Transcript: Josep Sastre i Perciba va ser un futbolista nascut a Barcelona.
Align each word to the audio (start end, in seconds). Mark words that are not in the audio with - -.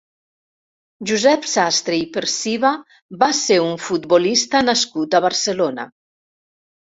Josep 1.09 1.43
Sastre 1.51 1.97
i 2.03 2.07
Perciba 2.15 2.71
va 3.25 3.29
ser 3.41 3.59
un 3.67 3.77
futbolista 3.89 4.63
nascut 4.71 5.19
a 5.19 5.23
Barcelona. 5.29 5.87